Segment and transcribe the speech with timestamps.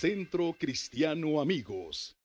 [0.00, 2.16] Centro Cristiano Amigos.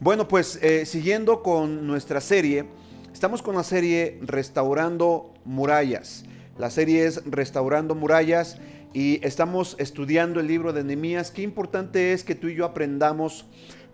[0.00, 2.64] Bueno, pues eh, siguiendo con nuestra serie,
[3.12, 6.24] estamos con la serie Restaurando Murallas.
[6.58, 8.58] La serie es Restaurando Murallas
[8.92, 11.30] y estamos estudiando el libro de Nehemías.
[11.30, 13.44] Qué importante es que tú y yo aprendamos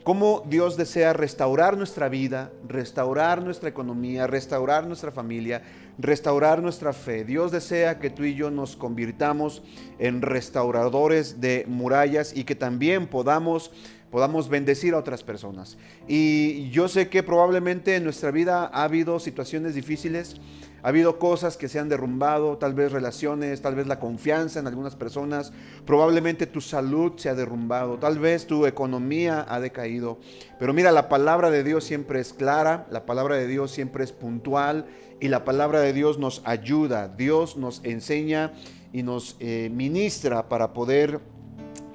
[0.02, 5.60] cómo Dios desea restaurar nuestra vida, restaurar nuestra economía, restaurar nuestra familia,
[5.98, 7.24] restaurar nuestra fe.
[7.24, 9.62] Dios desea que tú y yo nos convirtamos
[9.98, 13.70] en restauradores de murallas y que también podamos
[14.10, 15.76] podamos bendecir a otras personas.
[16.08, 20.36] Y yo sé que probablemente en nuestra vida ha habido situaciones difíciles,
[20.82, 24.66] ha habido cosas que se han derrumbado, tal vez relaciones, tal vez la confianza en
[24.66, 25.52] algunas personas,
[25.84, 30.18] probablemente tu salud se ha derrumbado, tal vez tu economía ha decaído.
[30.58, 34.12] Pero mira, la palabra de Dios siempre es clara, la palabra de Dios siempre es
[34.12, 34.86] puntual
[35.20, 38.52] y la palabra de Dios nos ayuda, Dios nos enseña
[38.92, 41.20] y nos eh, ministra para poder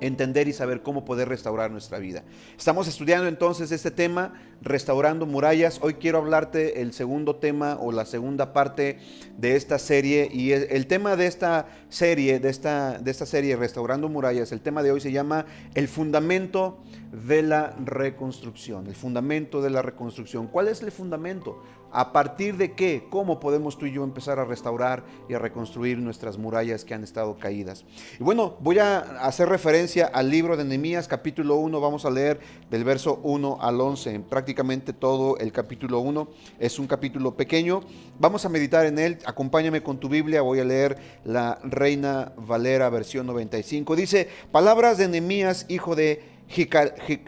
[0.02, 2.24] entender y saber cómo poder restaurar nuestra vida.
[2.58, 5.80] Estamos estudiando entonces este tema, restaurando murallas.
[5.82, 8.98] Hoy quiero hablarte el segundo tema o la segunda parte
[9.38, 14.10] de esta serie y el tema de esta serie, de esta, de esta serie Restaurando
[14.10, 16.80] murallas, el tema de hoy se llama el fundamento
[17.28, 20.48] de la reconstrucción, el fundamento de la reconstrucción.
[20.48, 21.62] ¿Cuál es el fundamento?
[21.92, 23.08] ¿A partir de qué?
[23.10, 27.04] ¿Cómo podemos tú y yo empezar a restaurar y a reconstruir nuestras murallas que han
[27.04, 27.84] estado caídas?
[28.20, 31.82] Y bueno, voy a hacer referencia al libro de Nehemías, capítulo 1.
[31.82, 34.22] Vamos a leer del verso 1 al 11.
[34.22, 37.82] Prácticamente todo el capítulo 1 es un capítulo pequeño.
[38.20, 39.18] Vamos a meditar en él.
[39.26, 40.42] Acompáñame con tu Biblia.
[40.42, 43.98] Voy a leer la Reina Valera, versión 95.
[43.98, 46.24] Dice, palabras de Nehemías, hijo de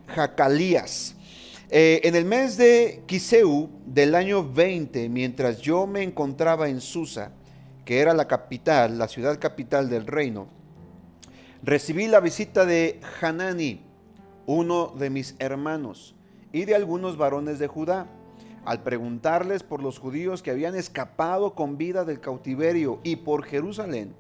[0.07, 1.15] Jacalías
[1.75, 7.31] eh, en el mes de Kiseu del año 20, mientras yo me encontraba en Susa,
[7.83, 10.45] que era la capital, la ciudad capital del reino,
[11.63, 13.81] recibí la visita de Hanani,
[14.45, 16.13] uno de mis hermanos,
[16.51, 18.05] y de algunos varones de Judá.
[18.65, 24.13] Al preguntarles por los judíos que habían escapado con vida del cautiverio y por Jerusalén,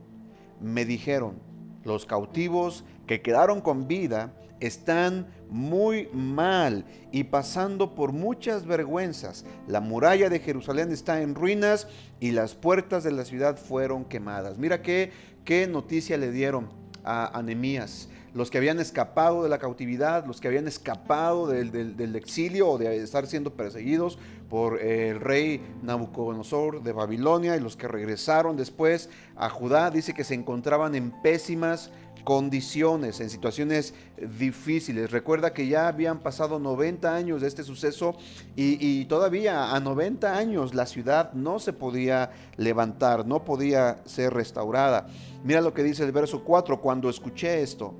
[0.59, 1.35] me dijeron,
[1.83, 4.33] los cautivos que quedaron con vida
[4.65, 9.45] están muy mal y pasando por muchas vergüenzas.
[9.67, 11.87] La muralla de Jerusalén está en ruinas
[12.21, 14.57] y las puertas de la ciudad fueron quemadas.
[14.57, 15.11] Mira qué,
[15.43, 16.69] qué noticia le dieron
[17.03, 18.07] a Anemías.
[18.33, 22.77] Los que habían escapado de la cautividad, los que habían escapado del, del exilio o
[22.79, 24.17] de estar siendo perseguidos
[24.49, 30.23] por el rey Nabucodonosor de Babilonia y los que regresaron después a Judá, dice que
[30.23, 31.91] se encontraban en pésimas
[32.23, 33.93] condiciones, en situaciones
[34.39, 35.11] difíciles.
[35.11, 38.15] Recuerda que ya habían pasado 90 años de este suceso
[38.55, 45.07] y, todavía a 90 años la ciudad no se podía levantar, no podía ser restaurada.
[45.43, 47.93] Mira lo que dice el verso 4, cuando escuché esto,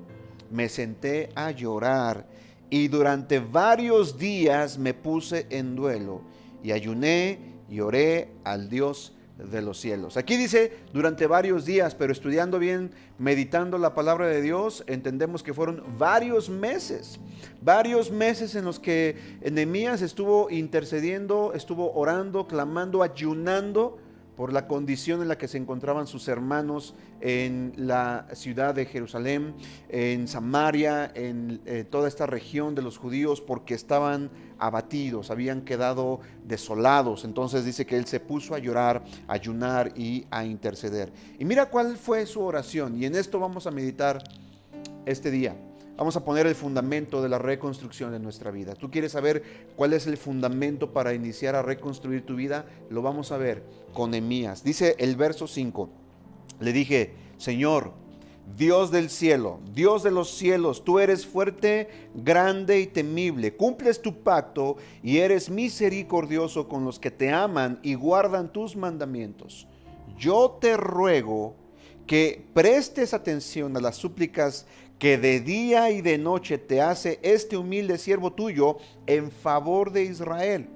[0.50, 2.26] me senté a llorar
[2.70, 6.22] y durante varios días me puse en duelo
[6.62, 10.16] y ayuné y oré al Dios de los cielos.
[10.16, 15.52] Aquí dice durante varios días, pero estudiando bien, meditando la palabra de Dios, entendemos que
[15.52, 17.18] fueron varios meses,
[17.60, 23.98] varios meses en los que Enemías estuvo intercediendo, estuvo orando, clamando, ayunando
[24.36, 29.54] por la condición en la que se encontraban sus hermanos en la ciudad de Jerusalén,
[29.88, 36.20] en Samaria, en eh, toda esta región de los judíos, porque estaban abatidos, habían quedado
[36.44, 37.24] desolados.
[37.24, 41.12] Entonces dice que él se puso a llorar, a ayunar y a interceder.
[41.38, 44.22] Y mira cuál fue su oración, y en esto vamos a meditar
[45.06, 45.56] este día.
[45.96, 48.74] Vamos a poner el fundamento de la reconstrucción de nuestra vida.
[48.74, 49.44] ¿Tú quieres saber
[49.76, 52.66] cuál es el fundamento para iniciar a reconstruir tu vida?
[52.90, 54.64] Lo vamos a ver con Emías.
[54.64, 55.88] Dice el verso 5.
[56.58, 57.92] Le dije, Señor,
[58.56, 63.56] Dios del cielo, Dios de los cielos, tú eres fuerte, grande y temible.
[63.56, 69.66] Cumples tu pacto y eres misericordioso con los que te aman y guardan tus mandamientos.
[70.18, 71.56] Yo te ruego
[72.06, 74.66] que prestes atención a las súplicas
[74.98, 78.76] que de día y de noche te hace este humilde siervo tuyo
[79.06, 80.68] en favor de Israel.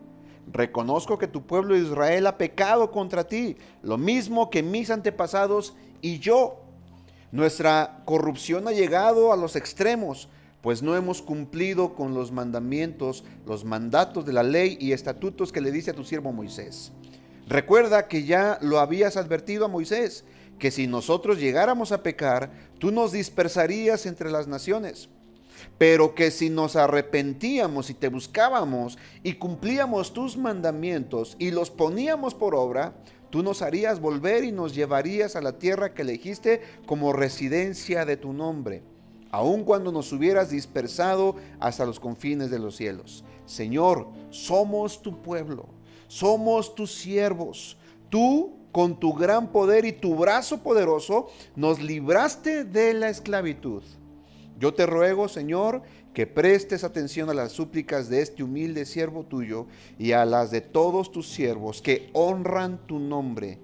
[0.52, 6.18] Reconozco que tu pueblo Israel ha pecado contra ti, lo mismo que mis antepasados y
[6.18, 6.60] yo.
[7.30, 10.28] Nuestra corrupción ha llegado a los extremos,
[10.62, 15.60] pues no hemos cumplido con los mandamientos, los mandatos de la ley y estatutos que
[15.60, 16.92] le dice a tu siervo Moisés.
[17.46, 20.24] Recuerda que ya lo habías advertido a Moisés
[20.58, 25.08] que si nosotros llegáramos a pecar, tú nos dispersarías entre las naciones.
[25.76, 32.34] Pero que si nos arrepentíamos y te buscábamos y cumplíamos tus mandamientos y los poníamos
[32.34, 32.94] por obra,
[33.30, 38.16] tú nos harías volver y nos llevarías a la tierra que elegiste como residencia de
[38.16, 38.82] tu nombre.
[39.30, 43.24] aun cuando nos hubieras dispersado hasta los confines de los cielos.
[43.44, 45.66] Señor, somos tu pueblo,
[46.06, 47.76] somos tus siervos.
[48.08, 53.82] Tú, con tu gran poder y tu brazo poderoso, nos libraste de la esclavitud.
[54.58, 55.82] Yo te ruego, Señor,
[56.12, 59.66] que prestes atención a las súplicas de este humilde siervo tuyo
[59.98, 63.58] y a las de todos tus siervos que honran tu nombre.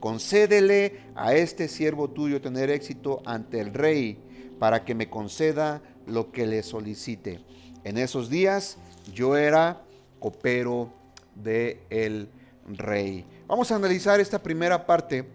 [0.00, 4.18] Concédele a este siervo tuyo tener éxito ante el rey
[4.58, 7.40] para que me conceda lo que le solicite.
[7.84, 8.78] En esos días
[9.12, 9.82] yo era
[10.18, 10.92] copero
[11.34, 12.28] de el
[12.66, 13.24] rey.
[13.46, 15.26] Vamos a analizar esta primera parte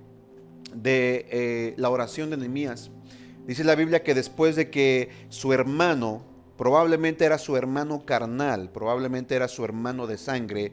[0.74, 2.92] de eh, la oración de Nehemías.
[3.48, 6.24] Dice la Biblia que después de que su hermano,
[6.58, 10.72] probablemente era su hermano carnal, probablemente era su hermano de sangre,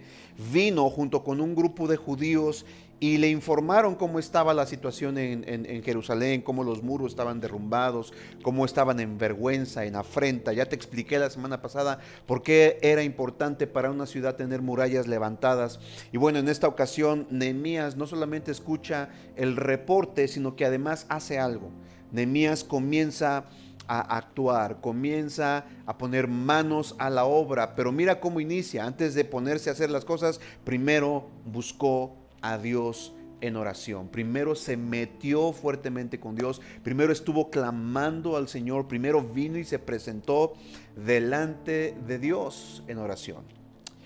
[0.52, 2.64] vino junto con un grupo de judíos
[3.02, 8.12] y le informaron cómo estaba la situación en, Jerusalén, cómo los muros estaban derrumbados,
[8.42, 10.52] cómo estaban en vergüenza, en afrenta.
[10.52, 15.08] Ya te expliqué la semana pasada por qué era importante para una ciudad tener murallas
[15.08, 15.80] levantadas.
[16.12, 21.40] Y bueno, en esta ocasión Nehemías no solamente escucha el reporte, sino que además hace
[21.40, 21.72] algo.
[22.12, 23.46] Nehemías comienza
[23.88, 28.84] a actuar, comienza a poner manos a la obra, pero mira cómo inicia.
[28.84, 34.08] Antes de ponerse a hacer las cosas, primero buscó a Dios en oración.
[34.08, 39.78] Primero se metió fuertemente con Dios, primero estuvo clamando al Señor, primero vino y se
[39.78, 40.54] presentó
[40.96, 43.44] delante de Dios en oración.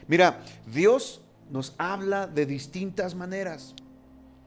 [0.08, 0.40] Mira,
[0.72, 1.20] Dios
[1.50, 3.74] nos habla de distintas maneras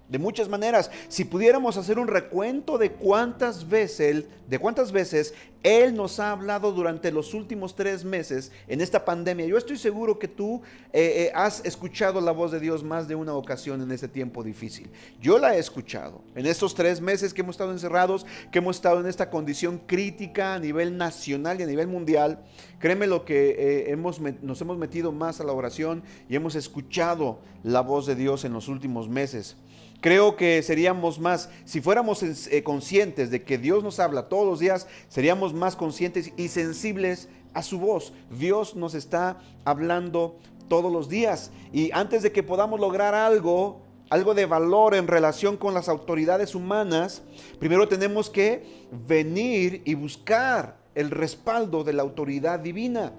[0.09, 0.89] de muchas maneras.
[1.07, 6.71] Si pudiéramos hacer un recuento de cuántas veces, de cuántas veces Él nos ha hablado
[6.71, 10.61] durante los últimos tres meses en esta pandemia, yo estoy seguro que tú
[10.91, 14.43] eh, eh, has escuchado la voz de Dios más de una ocasión en este tiempo
[14.43, 14.89] difícil.
[15.21, 18.99] Yo la he escuchado en estos tres meses que hemos estado encerrados, que hemos estado
[18.99, 22.39] en esta condición crítica a nivel nacional y a nivel mundial.
[22.79, 27.39] Créeme lo que eh, hemos, nos hemos metido más a la oración y hemos escuchado
[27.63, 29.57] la voz de Dios en los últimos meses.
[30.01, 34.59] Creo que seríamos más, si fuéramos eh, conscientes de que Dios nos habla todos los
[34.59, 38.13] días, seríamos más conscientes y sensibles a su voz.
[38.29, 40.37] Dios nos está hablando
[40.69, 41.51] todos los días.
[41.73, 46.55] Y antes de que podamos lograr algo, algo de valor en relación con las autoridades
[46.55, 47.21] humanas,
[47.59, 53.11] primero tenemos que venir y buscar el respaldo de la autoridad divina.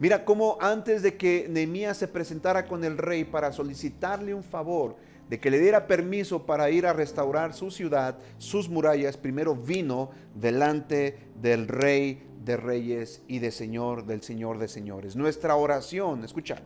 [0.00, 4.96] Mira cómo antes de que Nehemías se presentara con el rey para solicitarle un favor,
[5.28, 10.10] de que le diera permiso para ir a restaurar su ciudad, sus murallas, primero vino
[10.34, 15.16] delante del rey de reyes y de señor del señor de señores.
[15.16, 16.56] Nuestra oración, escucha,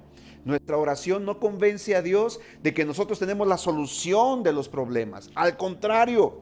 [0.44, 5.30] nuestra oración no convence a Dios de que nosotros tenemos la solución de los problemas.
[5.34, 6.40] Al contrario,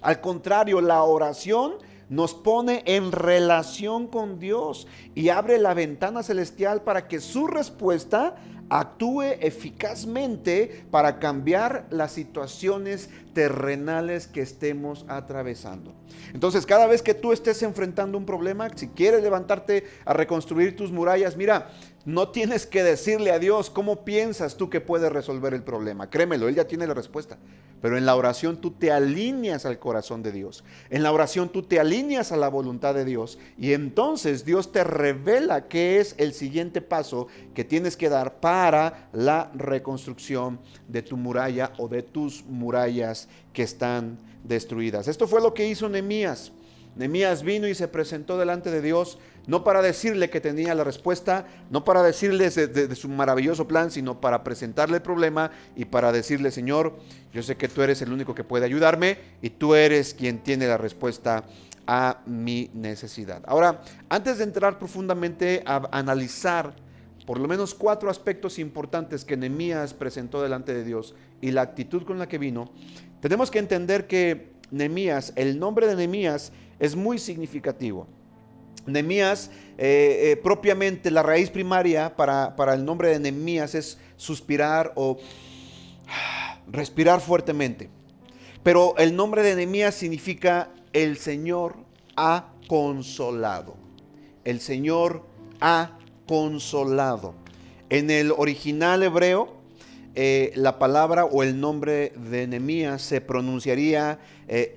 [0.00, 1.74] al contrario, la oración
[2.12, 8.36] nos pone en relación con Dios y abre la ventana celestial para que su respuesta
[8.68, 15.94] actúe eficazmente para cambiar las situaciones terrenales que estemos atravesando.
[16.34, 20.92] Entonces, cada vez que tú estés enfrentando un problema, si quieres levantarte a reconstruir tus
[20.92, 21.70] murallas, mira,
[22.04, 26.10] no tienes que decirle a Dios cómo piensas tú que puedes resolver el problema.
[26.10, 27.38] Créemelo, Él ya tiene la respuesta.
[27.82, 30.62] Pero en la oración tú te alineas al corazón de Dios.
[30.88, 33.38] En la oración tú te alineas a la voluntad de Dios.
[33.58, 39.08] Y entonces Dios te revela qué es el siguiente paso que tienes que dar para
[39.12, 45.08] la reconstrucción de tu muralla o de tus murallas que están destruidas.
[45.08, 46.52] Esto fue lo que hizo Nehemías.
[46.94, 51.46] Nehemías vino y se presentó delante de Dios, no para decirle que tenía la respuesta,
[51.70, 56.50] no para decirle de, su maravilloso plan, sino para presentarle el problema y para decirle,
[56.50, 56.96] Señor,
[57.32, 60.66] yo sé que tú eres el único que puede ayudarme y tú eres quien tiene
[60.66, 61.44] la respuesta
[61.86, 63.42] a mi necesidad.
[63.46, 66.74] Ahora, antes de entrar profundamente a analizar
[67.26, 72.04] por lo menos cuatro aspectos importantes que Nehemías presentó delante de Dios y la actitud
[72.04, 72.70] con la que vino,
[73.20, 78.08] tenemos que entender que Nehemías, el nombre de Nehemías es muy significativo.
[78.86, 84.92] Nehemías, eh, eh, propiamente la raíz primaria para, para el nombre de Nehemías es suspirar
[84.96, 85.18] o
[86.70, 87.88] respirar fuertemente.
[88.62, 91.76] Pero el nombre de Nehemías significa el Señor
[92.16, 93.76] ha consolado.
[94.44, 95.26] El Señor
[95.60, 97.34] ha consolado.
[97.90, 99.62] En el original hebreo,
[100.14, 104.74] eh, la palabra o el nombre de Nehemías se pronunciaría eh.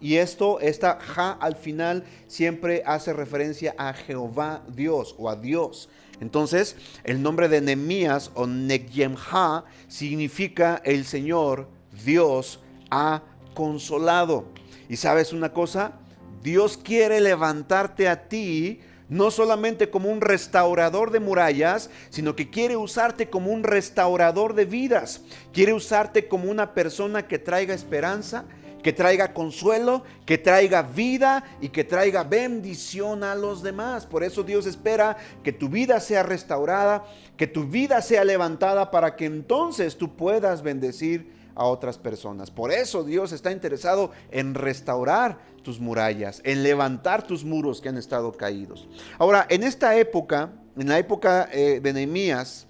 [0.00, 5.88] Y esto, esta ja al final siempre hace referencia a Jehová Dios o a Dios.
[6.20, 11.68] Entonces, el nombre de Nehemías o Negyemha significa el Señor
[12.04, 12.60] Dios
[12.90, 13.22] ha
[13.54, 14.44] consolado.
[14.88, 15.98] Y sabes una cosa,
[16.42, 22.76] Dios quiere levantarte a ti no solamente como un restaurador de murallas, sino que quiere
[22.76, 25.22] usarte como un restaurador de vidas.
[25.52, 28.44] Quiere usarte como una persona que traiga esperanza,
[28.84, 34.04] que traiga consuelo, que traiga vida y que traiga bendición a los demás.
[34.04, 37.02] Por eso Dios espera que tu vida sea restaurada,
[37.38, 42.50] que tu vida sea levantada para que entonces tú puedas bendecir a otras personas.
[42.50, 47.96] Por eso Dios está interesado en restaurar tus murallas, en levantar tus muros que han
[47.96, 48.86] estado caídos.
[49.18, 52.66] Ahora, en esta época, en la época eh, de Nehemías,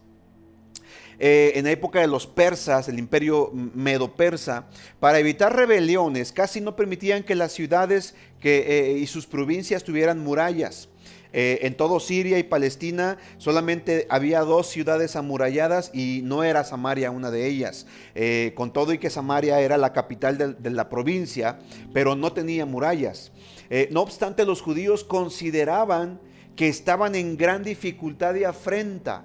[1.26, 4.66] eh, en la época de los persas, el imperio medo-persa,
[5.00, 10.90] para evitar rebeliones, casi no permitían que las ciudades eh, y sus provincias tuvieran murallas.
[11.32, 17.10] Eh, en todo Siria y Palestina solamente había dos ciudades amuralladas y no era Samaria
[17.10, 17.86] una de ellas.
[18.54, 21.58] Con todo y que Samaria era la capital de, la provincia,
[21.94, 23.32] pero no tenía murallas.
[23.90, 26.20] No obstante, los judíos consideraban
[26.54, 29.24] que estaban en gran dificultad y afrenta.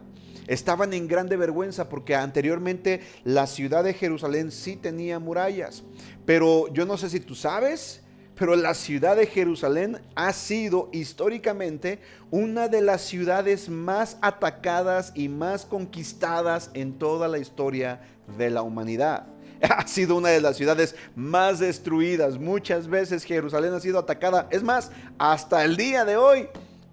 [0.49, 5.83] Estaban en grande vergüenza porque anteriormente la ciudad de Jerusalén sí tenía murallas.
[6.25, 8.01] Pero yo no sé si tú sabes,
[8.33, 11.99] pero la ciudad de Jerusalén ha sido históricamente
[12.31, 18.01] una de las ciudades más atacadas y más conquistadas en toda la historia
[18.35, 19.27] de la humanidad.
[19.61, 22.39] Ha sido una de las ciudades más destruidas.
[22.39, 24.47] Muchas veces Jerusalén ha sido atacada.
[24.49, 26.47] Es más, hasta el día de hoy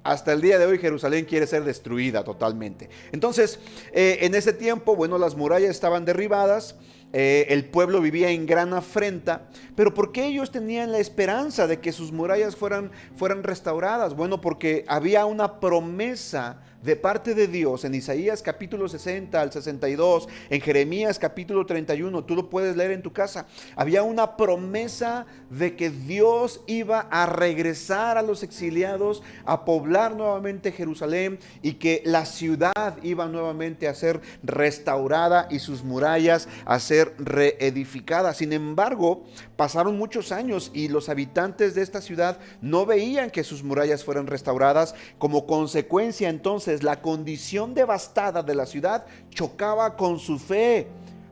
[0.06, 2.88] hasta el día de hoy Jerusalén quiere ser destruida totalmente.
[3.12, 3.58] Entonces,
[3.92, 6.76] eh, en ese tiempo, bueno, las murallas estaban derribadas,
[7.12, 11.80] eh, el pueblo vivía en gran afrenta, pero ¿por qué ellos tenían la esperanza de
[11.80, 14.14] que sus murallas fueran, fueran restauradas?
[14.14, 20.28] Bueno, porque había una promesa de parte de Dios en Isaías capítulo 60 al 62,
[20.48, 23.48] en Jeremías capítulo 31, tú lo puedes leer en tu casa.
[23.74, 30.70] Había una promesa de que Dios iba a regresar a los exiliados, a poblar nuevamente
[30.70, 37.14] Jerusalén y que la ciudad iba nuevamente a ser restaurada y sus murallas a ser
[37.18, 38.36] reedificadas.
[38.36, 39.24] Sin embargo,
[39.56, 44.28] pasaron muchos años y los habitantes de esta ciudad no veían que sus murallas fueran
[44.28, 44.94] restauradas.
[45.18, 50.88] Como consecuencia entonces, la condición devastada de la ciudad chocaba con su fe.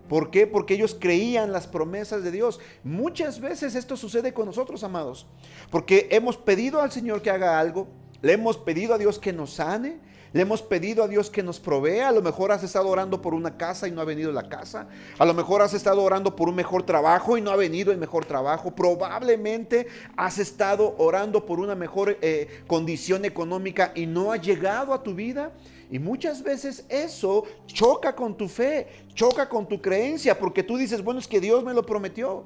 [0.08, 0.46] ¿Por qué?
[0.46, 2.60] Porque ellos creían las promesas de Dios.
[2.82, 5.26] Muchas veces esto sucede con nosotros, amados.
[5.70, 7.88] Porque hemos pedido al Señor que haga algo,
[8.20, 9.98] le hemos pedido a Dios que nos sane,
[10.34, 12.08] le hemos pedido a Dios que nos provea.
[12.08, 14.88] A lo mejor has estado orando por una casa y no ha venido la casa.
[15.16, 17.98] A lo mejor has estado orando por un mejor trabajo y no ha venido el
[17.98, 18.74] mejor trabajo.
[18.74, 19.86] Probablemente
[20.16, 25.14] has estado orando por una mejor eh, condición económica y no ha llegado a tu
[25.14, 25.52] vida.
[25.88, 31.04] Y muchas veces eso choca con tu fe, choca con tu creencia, porque tú dices,
[31.04, 32.42] bueno, es que Dios me lo prometió.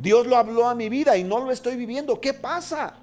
[0.00, 2.20] Dios lo habló a mi vida y no lo estoy viviendo.
[2.20, 2.96] ¿Qué pasa?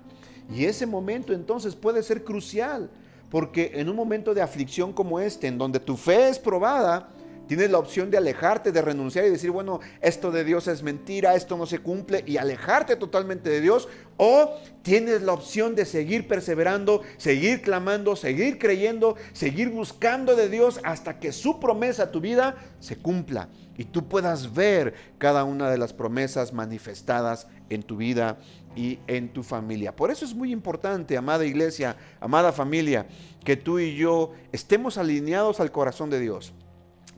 [0.54, 2.90] Y ese momento entonces puede ser crucial
[3.36, 7.10] porque en un momento de aflicción como este, en donde tu fe es probada,
[7.50, 11.36] tienes la opción de alejarte, de renunciar y decir, bueno, esto de Dios es mentira,
[11.36, 13.90] esto no se cumple y alejarte totalmente de Dios.
[14.16, 20.80] O tienes la opción de seguir perseverando, seguir clamando, seguir creyendo, seguir buscando de Dios
[20.86, 25.70] hasta que su promesa a tu vida se cumpla y tú puedas ver cada una
[25.70, 28.38] de las promesas manifestadas en tu vida
[28.76, 29.96] y en tu familia.
[29.96, 33.08] Por eso es muy importante, amada iglesia, amada familia,
[33.44, 36.54] que tú y yo estemos alineados al corazón de Dios.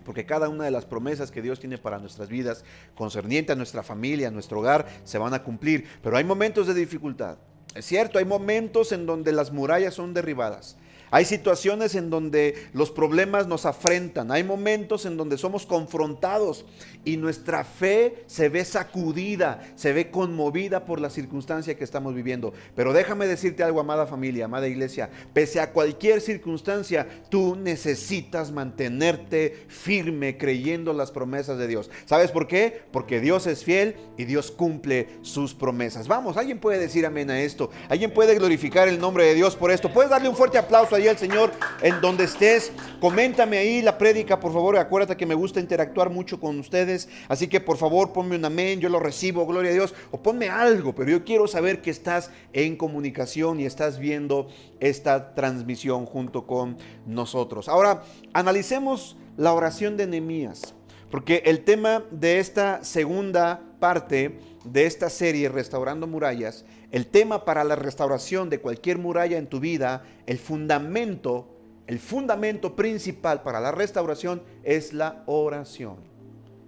[0.05, 2.63] Porque cada una de las promesas que Dios tiene para nuestras vidas,
[2.95, 5.85] concerniente a nuestra familia, a nuestro hogar, se van a cumplir.
[6.01, 7.37] Pero hay momentos de dificultad.
[7.75, 10.77] Es cierto, hay momentos en donde las murallas son derribadas.
[11.09, 16.65] Hay situaciones en donde los problemas nos afrentan, hay momentos en donde somos confrontados
[17.05, 22.53] y nuestra fe se ve sacudida, se ve conmovida por la circunstancia que estamos viviendo.
[22.75, 29.65] Pero déjame decirte algo, amada familia, amada iglesia, pese a cualquier circunstancia, tú necesitas mantenerte
[29.69, 31.89] firme creyendo las promesas de Dios.
[32.05, 32.81] ¿Sabes por qué?
[32.91, 36.09] Porque Dios es fiel y Dios cumple sus promesas.
[36.09, 39.71] Vamos, alguien puede decir amén a esto, alguien puede glorificar el nombre de Dios por
[39.71, 39.93] esto.
[39.93, 41.51] Puedes darle un fuerte aplauso ahí al Señor
[41.81, 42.71] en donde estés.
[42.99, 44.77] Coméntame ahí la prédica, por favor.
[44.77, 47.07] Acuérdate que me gusta interactuar mucho con ustedes.
[47.27, 49.93] Así que por favor, ponme un amén, yo lo recibo, gloria a Dios.
[50.11, 54.49] O ponme algo, pero yo quiero saber que estás en comunicación y estás viendo
[54.79, 57.69] esta transmisión junto con nosotros.
[57.69, 60.73] Ahora, analicemos la oración de Nehemías.
[61.09, 67.63] Porque el tema de esta segunda parte de esta serie, Restaurando Murallas, el tema para
[67.63, 71.49] la restauración de cualquier muralla en tu vida, el fundamento,
[71.85, 75.97] el fundamento principal para la restauración es la oración.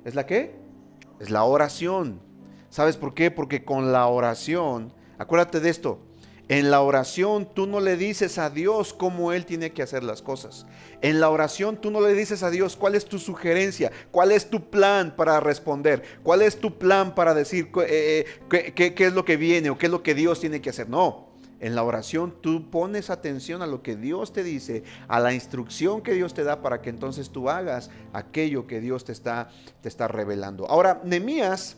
[0.03, 0.55] ¿Es la qué?
[1.19, 2.19] Es la oración.
[2.69, 3.31] ¿Sabes por qué?
[3.31, 5.99] Porque con la oración, acuérdate de esto,
[6.49, 10.23] en la oración tú no le dices a Dios cómo Él tiene que hacer las
[10.23, 10.65] cosas.
[11.01, 14.49] En la oración tú no le dices a Dios cuál es tu sugerencia, cuál es
[14.49, 19.25] tu plan para responder, cuál es tu plan para decir eh, eh, qué, es lo
[19.25, 20.89] que viene o qué es lo que Dios tiene que hacer.
[20.89, 21.29] No,
[21.59, 26.01] en la oración tú pones atención a lo que Dios te dice, a la instrucción
[26.01, 29.51] que Dios te da para que entonces tú hagas aquello que Dios te está,
[29.81, 30.65] te está revelando.
[30.67, 31.77] Ahora, Nehemías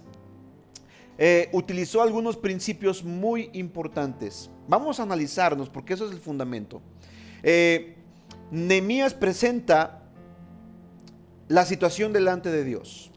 [1.23, 4.49] eh, utilizó algunos principios muy importantes.
[4.71, 6.81] Vamos a analizarnos porque eso es el fundamento.
[7.43, 7.97] Eh,
[8.51, 10.03] Nehemías presenta
[11.49, 13.11] la situación delante de Dios.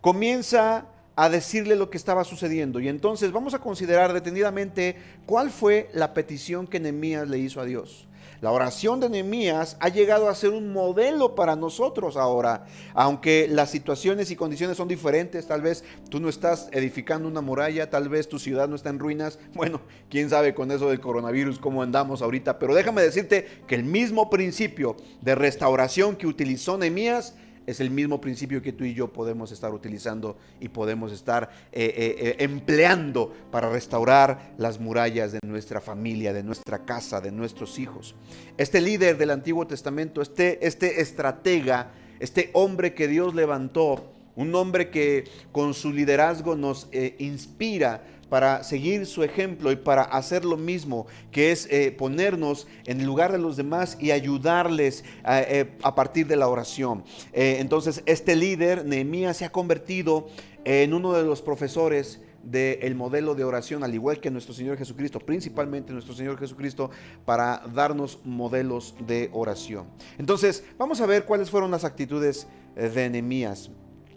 [0.00, 0.86] Comienza
[1.16, 2.80] a decirle lo que estaba sucediendo.
[2.80, 7.66] Y entonces vamos a considerar detenidamente cuál fue la petición que Nehemías le hizo a
[7.66, 8.07] Dios.
[8.40, 13.70] La oración de Nehemías ha llegado a ser un modelo para nosotros ahora, aunque las
[13.70, 18.28] situaciones y condiciones son diferentes, tal vez tú no estás edificando una muralla, tal vez
[18.28, 22.22] tu ciudad no está en ruinas, bueno, quién sabe con eso del coronavirus cómo andamos
[22.22, 27.34] ahorita, pero déjame decirte que el mismo principio de restauración que utilizó Nehemías
[27.68, 31.84] es el mismo principio que tú y yo podemos estar utilizando y podemos estar eh,
[31.84, 37.78] eh, eh, empleando para restaurar las murallas de nuestra familia, de nuestra casa, de nuestros
[37.78, 38.14] hijos.
[38.56, 44.88] Este líder del Antiguo Testamento, este, este estratega, este hombre que Dios levantó, un hombre
[44.88, 51.06] que con su liderazgo nos inspira para seguir su ejemplo y para hacer lo mismo,
[51.30, 56.26] que es eh, ponernos en el lugar de los demás y ayudarles eh, a partir
[56.26, 57.04] de la oración.
[57.32, 60.28] Eh, entonces, este líder, Nehemías, se ha convertido
[60.64, 65.18] en uno de los profesores del modelo de oración, al igual que nuestro Señor Jesucristo,
[65.18, 66.90] principalmente nuestro Señor Jesucristo,
[67.24, 69.86] para darnos modelos de oración.
[70.18, 73.70] Entonces, vamos a ver cuáles fueron las actitudes de Nehemías,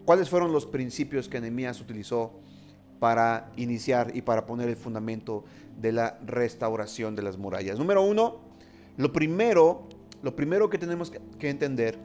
[0.06, 2.40] cuáles fueron los principios que Nehemías utilizó
[3.02, 5.44] para iniciar y para poner el fundamento
[5.82, 7.80] de la restauración de las murallas.
[7.80, 8.42] Número uno,
[8.96, 9.88] lo primero,
[10.22, 11.98] lo primero que tenemos que entender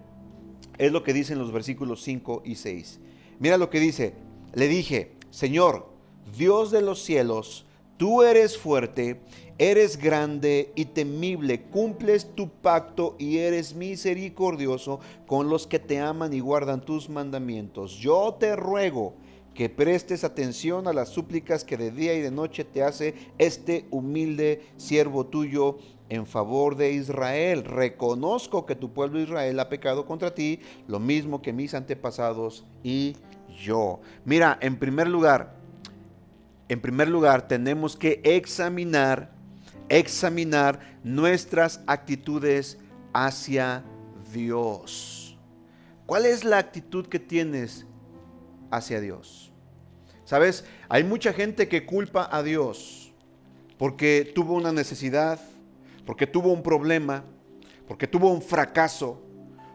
[0.78, 3.00] es lo que dicen los versículos 5 y 6.
[3.38, 4.14] Mira lo que dice,
[4.54, 5.90] le dije, Señor,
[6.34, 7.66] Dios de los cielos,
[7.98, 9.20] tú eres fuerte,
[9.58, 16.32] eres grande y temible, cumples tu pacto y eres misericordioso con los que te aman
[16.32, 17.98] y guardan tus mandamientos.
[17.98, 19.12] Yo te ruego,
[19.56, 23.86] que prestes atención a las súplicas que de día y de noche te hace este
[23.90, 25.78] humilde siervo tuyo
[26.10, 27.64] en favor de Israel.
[27.64, 33.16] Reconozco que tu pueblo Israel ha pecado contra ti, lo mismo que mis antepasados y
[33.58, 34.00] yo.
[34.26, 35.56] Mira, en primer lugar,
[36.68, 39.32] en primer lugar tenemos que examinar,
[39.88, 42.76] examinar nuestras actitudes
[43.14, 43.82] hacia
[44.34, 45.38] Dios.
[46.04, 47.86] ¿Cuál es la actitud que tienes
[48.70, 49.52] hacia Dios?
[50.24, 53.12] Sabes, hay mucha gente que culpa a Dios
[53.78, 55.38] porque tuvo una necesidad,
[56.04, 57.24] porque tuvo un problema,
[57.86, 59.22] porque tuvo un fracaso,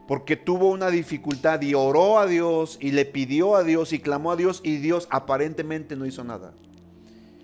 [0.07, 4.31] porque tuvo una dificultad y oró a Dios y le pidió a Dios y clamó
[4.31, 6.53] a Dios y Dios aparentemente no hizo nada.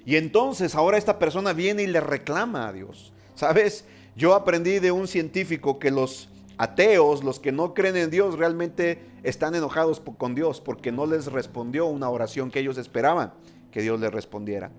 [0.05, 3.13] Y entonces ahora esta persona viene y le reclama a Dios.
[3.35, 8.37] Sabes, yo aprendí de un científico que los ateos, los que no creen en Dios,
[8.37, 13.33] realmente están enojados con Dios porque no les respondió una oración que ellos esperaban
[13.71, 14.71] que Dios les respondiera.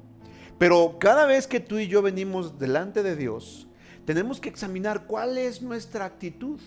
[0.58, 3.68] Pero cada vez que tú y yo venimos delante de Dios,
[4.04, 6.58] tenemos que examinar cuál es nuestra actitud.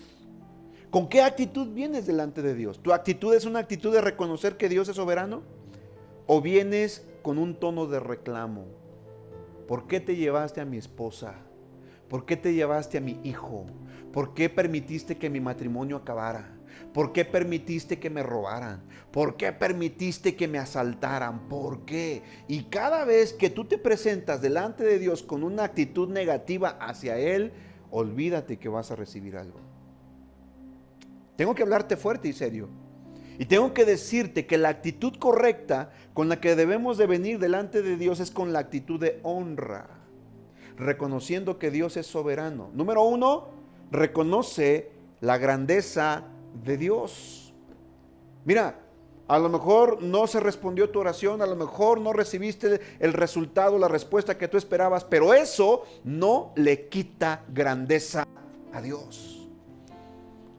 [0.90, 2.82] ¿Con qué actitud vienes delante de Dios?
[2.82, 5.42] ¿Tu actitud es una actitud de reconocer que Dios es soberano?
[6.26, 8.66] ¿O vienes con un tono de reclamo?
[9.66, 11.34] ¿Por qué te llevaste a mi esposa?
[12.08, 13.66] ¿Por qué te llevaste a mi hijo?
[14.12, 16.58] ¿Por qué permitiste que mi matrimonio acabara?
[16.92, 18.82] ¿Por qué permitiste que me robaran?
[19.10, 21.48] ¿Por qué permitiste que me asaltaran?
[21.48, 22.22] ¿Por qué?
[22.48, 27.18] Y cada vez que tú te presentas delante de Dios con una actitud negativa hacia
[27.18, 27.52] Él,
[27.90, 29.60] olvídate que vas a recibir algo.
[31.36, 32.68] Tengo que hablarte fuerte y serio.
[33.38, 37.80] Y tengo que decirte que la actitud correcta con la que debemos de venir delante
[37.82, 39.88] de Dios es con la actitud de honra,
[40.76, 42.70] reconociendo que Dios es soberano.
[42.74, 43.61] Número uno,
[43.92, 46.24] reconoce la grandeza
[46.64, 47.54] de Dios.
[48.44, 48.80] Mira,
[49.28, 53.78] a lo mejor no se respondió tu oración, a lo mejor no recibiste el resultado,
[53.78, 58.26] la respuesta que tú esperabas, pero eso no le quita grandeza
[58.72, 59.48] a Dios.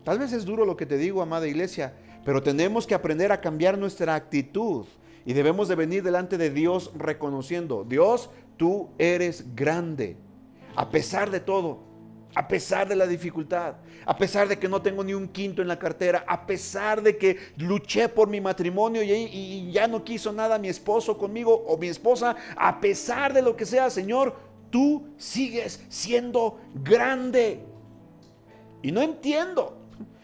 [0.04, 1.94] Tal vez es duro lo que te digo, amada iglesia,
[2.24, 4.86] pero tenemos que aprender a cambiar nuestra actitud
[5.26, 10.18] y debemos de venir delante de Dios reconociendo, Dios, tú eres grande,
[10.76, 11.93] a pesar de todo.
[12.36, 15.68] A pesar de la dificultad, a pesar de que no tengo ni un quinto en
[15.68, 20.58] la cartera, a pesar de que luché por mi matrimonio y, ya no quiso nada
[20.58, 24.36] mi esposo conmigo o mi esposa, a pesar de lo que sea, Señor,
[24.70, 27.60] tú sigues siendo grande.
[28.82, 29.78] Y no entiendo.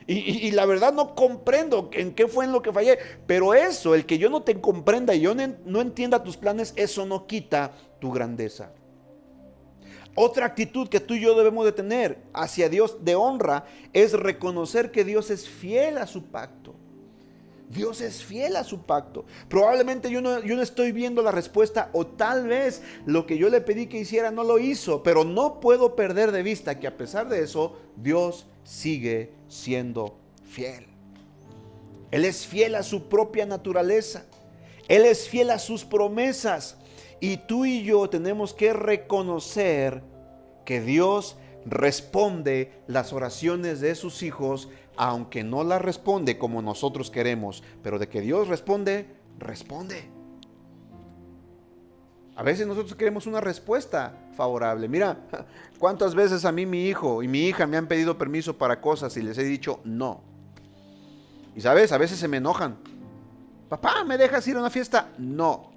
[0.08, 2.98] Y, la verdad no comprendo en qué fue en lo que fallé.
[3.28, 7.06] Pero eso, el que yo no te comprenda y yo no entienda tus planes, eso
[7.06, 8.72] no quita tu grandeza.
[10.22, 14.92] Otra actitud que tú y yo debemos de tener hacia Dios de honra es reconocer
[14.92, 16.76] que Dios es fiel a su pacto.
[17.70, 19.24] Dios es fiel a su pacto.
[19.48, 23.48] Probablemente yo no, yo no estoy viendo la respuesta o tal vez lo que yo
[23.48, 26.98] le pedí que hiciera no lo hizo, pero no puedo perder de vista que a
[26.98, 30.86] pesar de eso, Dios sigue siendo fiel.
[32.12, 34.26] Él es fiel a su propia naturaleza.
[34.90, 36.76] Él es fiel a sus promesas.
[37.22, 40.09] Y tú y yo tenemos que reconocer
[40.70, 47.64] que Dios responde las oraciones de sus hijos, aunque no las responde como nosotros queremos,
[47.82, 49.08] pero de que Dios responde,
[49.40, 50.08] responde.
[52.36, 54.88] A veces nosotros queremos una respuesta favorable.
[54.88, 55.18] Mira,
[55.80, 59.18] ¿cuántas veces a mí mi hijo y mi hija me han pedido permiso para cosas
[59.18, 60.22] y les he dicho no?
[61.56, 62.78] Y sabes, a veces se me enojan.
[63.68, 65.10] Papá, ¿me dejas ir a una fiesta?
[65.18, 65.69] No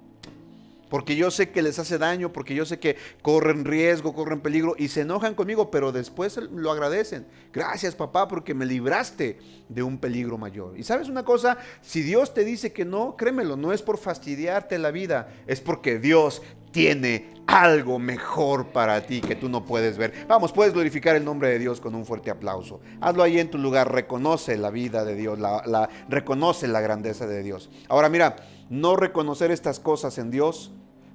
[0.93, 4.75] porque yo sé que les hace daño, porque yo sé que corren riesgo, corren peligro
[4.77, 7.25] y se enojan conmigo, pero después lo agradecen.
[7.51, 10.77] Gracias papá porque me libraste de un peligro mayor.
[10.77, 14.77] Y sabes una cosa, si Dios te dice que no, créemelo, no es por fastidiarte
[14.77, 20.27] la vida, es porque Dios tiene algo mejor para ti que tú no puedes ver.
[20.27, 22.81] Vamos, puedes glorificar el nombre de Dios con un fuerte aplauso.
[23.01, 27.41] Hazlo ahí en tu lugar, reconoce la vida de Dios, la, reconoce la grandeza de
[27.41, 27.71] Dios.
[27.89, 28.35] Ahora mira,
[28.69, 30.71] no reconocer estas cosas en Dios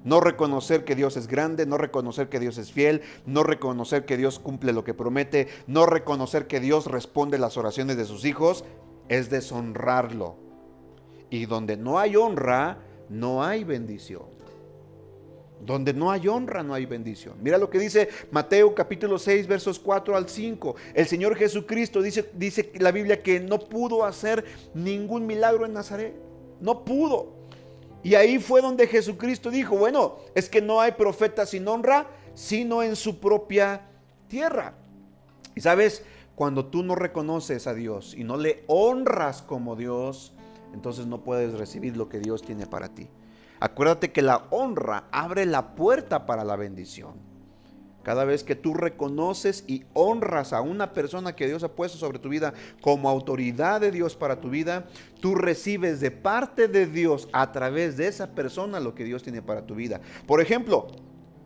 [0.08, 4.16] no reconocer que Dios es grande, no reconocer que Dios es fiel, no reconocer que
[4.16, 8.64] Dios cumple lo que promete, no reconocer que Dios responde las oraciones de sus hijos,
[9.08, 10.36] es deshonrarlo.
[11.28, 12.78] Y donde no hay honra,
[13.10, 14.38] no hay bendición.
[15.60, 17.34] Donde no hay honra, no hay bendición.
[17.42, 20.74] Mira lo que dice Mateo capítulo 6, versos 4 al 5.
[20.94, 26.14] El Señor Jesucristo dice, dice la Biblia que no pudo hacer ningún milagro en Nazaret.
[26.60, 27.37] No pudo.
[28.08, 32.82] Y ahí fue donde Jesucristo dijo, bueno, es que no hay profeta sin honra, sino
[32.82, 33.82] en su propia
[34.28, 34.72] tierra.
[35.54, 36.02] Y sabes,
[36.34, 40.32] cuando tú no reconoces a Dios y no le honras como Dios,
[40.72, 43.10] entonces no puedes recibir lo que Dios tiene para ti.
[43.60, 47.27] Acuérdate que la honra abre la puerta para la bendición.
[48.08, 52.18] Cada vez que tú reconoces y honras a una persona que Dios ha puesto sobre
[52.18, 54.86] tu vida como autoridad de Dios para tu vida,
[55.20, 59.42] tú recibes de parte de Dios a través de esa persona lo que Dios tiene
[59.42, 60.00] para tu vida.
[60.26, 60.86] Por ejemplo,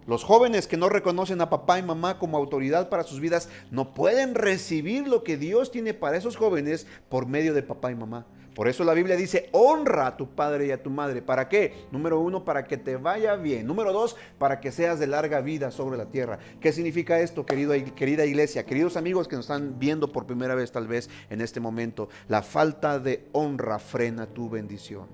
[0.06, 3.92] los jóvenes que no reconocen a papá y mamá como autoridad para sus vidas no
[3.92, 8.24] pueden recibir lo que Dios tiene para esos jóvenes por medio de papá y mamá.
[8.54, 11.22] Por eso la Biblia dice, honra a tu padre y a tu madre.
[11.22, 11.86] ¿Para qué?
[11.90, 13.66] Número uno, para que te vaya bien.
[13.66, 16.38] Número dos, para que seas de larga vida sobre la tierra.
[16.60, 18.66] ¿Qué significa esto, querido, querida iglesia?
[18.66, 22.42] Queridos amigos que nos están viendo por primera vez tal vez en este momento, la
[22.42, 25.06] falta de honra frena tu bendición.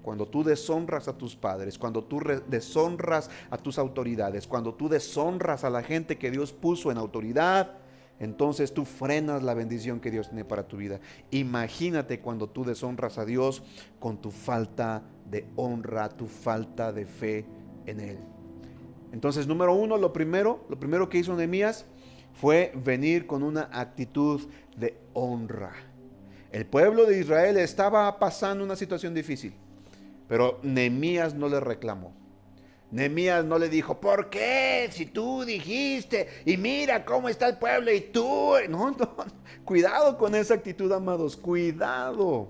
[0.00, 5.64] Cuando tú deshonras a tus padres, cuando tú deshonras a tus autoridades, cuando tú deshonras
[5.64, 7.72] a la gente que Dios puso en autoridad,
[8.18, 11.00] entonces tú frenas la bendición que Dios tiene para tu vida.
[11.30, 13.62] Imagínate cuando tú deshonras a Dios
[13.98, 17.44] con tu falta de honra, tu falta de fe
[17.84, 18.18] en Él.
[19.12, 21.86] Entonces, número uno, lo primero, lo primero que hizo Nehemías
[22.32, 24.42] fue venir con una actitud
[24.76, 25.72] de honra.
[26.52, 29.54] El pueblo de Israel estaba pasando una situación difícil,
[30.28, 32.12] pero Nehemías no le reclamó.
[32.90, 34.88] Nehemías no le dijo, ¿por qué?
[34.92, 38.54] Si tú dijiste, y mira cómo está el pueblo, y tú.
[38.68, 39.16] No, no,
[39.64, 42.48] cuidado con esa actitud, amados, cuidado.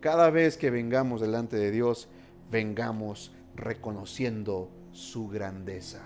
[0.00, 2.08] Cada vez que vengamos delante de Dios,
[2.50, 6.02] vengamos reconociendo su grandeza.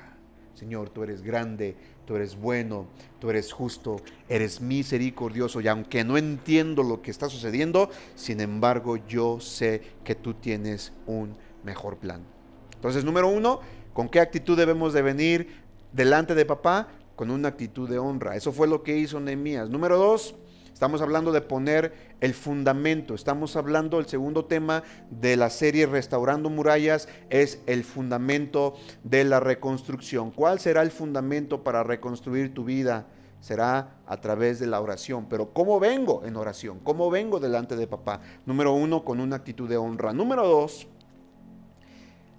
[0.55, 2.87] Señor, tú eres grande, tú eres bueno,
[3.21, 5.61] tú eres justo, eres misericordioso.
[5.61, 10.93] Y aunque no entiendo lo que está sucediendo, sin embargo yo sé que tú tienes
[11.07, 12.38] un mejor plan.
[12.79, 13.59] Entonces, número uno,
[13.93, 15.49] ¿con qué actitud debemos de venir
[15.93, 16.87] delante de papá?
[17.17, 18.37] Con una actitud de honra.
[18.37, 19.69] Eso fue lo que hizo Nehemías.
[19.69, 20.37] Número dos,
[20.73, 23.17] estamos hablando de poner el fundamento.
[23.17, 29.41] Estamos hablando, el segundo tema de la serie Restaurando Murallas es el fundamento de la
[29.41, 30.31] reconstrucción.
[30.31, 33.09] ¿Cuál será el fundamento para reconstruir tu vida?
[33.41, 35.27] será a través de la oración.
[35.29, 36.81] Pero ¿cómo vengo en oración?
[36.83, 38.21] ¿Cómo vengo delante de papá?
[38.47, 40.13] Número uno, con una actitud de honra.
[40.13, 40.89] Número dos,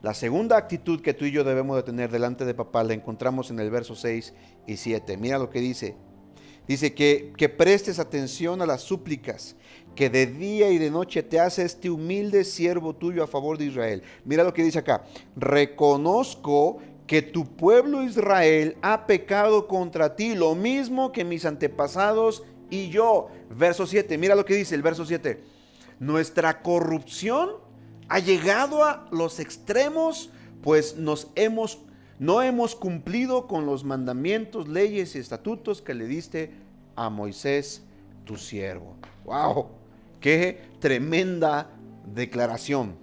[0.01, 3.51] La segunda actitud que tú y yo debemos de tener delante de papá la encontramos
[3.51, 4.33] en el verso 6
[4.65, 5.17] y 7.
[5.17, 5.95] Mira lo que dice.
[6.69, 9.55] Dice que, que prestes atención a las súplicas
[9.95, 13.65] que de día y de noche te hace este humilde siervo tuyo a favor de
[13.65, 14.03] Israel.
[14.23, 15.03] Mira lo que dice acá.
[15.35, 22.89] Reconozco que tu pueblo Israel ha pecado contra ti, lo mismo que mis antepasados y
[22.89, 23.27] yo.
[23.49, 25.41] Verso 7, mira lo que dice el verso 7.
[25.99, 27.67] Nuestra corrupción
[28.09, 31.79] ha llegado a los extremos, pues nos hemos
[32.19, 36.51] no hemos cumplido con los mandamientos, leyes y estatutos que le diste
[36.97, 37.83] a Moisés,
[38.25, 38.97] tu siervo.
[39.23, 39.67] Wow,
[40.19, 41.69] qué tremenda
[42.13, 42.97] declaración.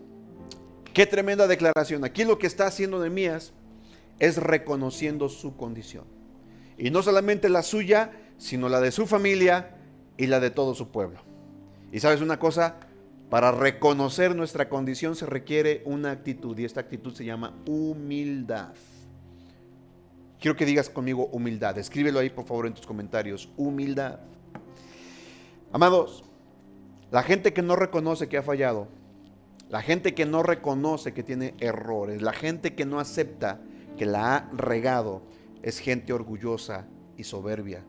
[0.93, 2.05] Qué tremenda declaración.
[2.05, 3.53] Aquí lo que está haciendo Nehemías
[4.19, 6.05] es reconociendo su condición.
[6.77, 9.77] Y no solamente la suya, sino la de su familia
[10.19, 11.21] y la de todo su pueblo.
[11.91, 12.77] Y sabes una cosa,
[13.31, 18.75] para reconocer nuestra condición se requiere una actitud y esta actitud se llama humildad.
[20.39, 21.77] Quiero que digas conmigo humildad.
[21.79, 23.49] Escríbelo ahí por favor en tus comentarios.
[23.57, 24.21] Humildad.
[25.73, 26.25] Amados,
[27.11, 28.89] la gente que no reconoce que ha fallado,
[29.69, 33.61] la gente que no reconoce que tiene errores, la gente que no acepta
[33.97, 35.23] que la ha regado,
[35.63, 36.87] es gente orgullosa
[37.17, 37.83] y soberbia.